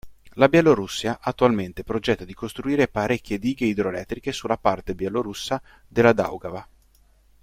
[0.31, 6.67] La Bielorussia attualmente progetta di costruire parecchie dighe idroelettriche sulla parte bielorussa della Daugava.